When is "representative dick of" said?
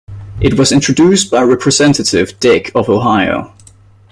1.43-2.89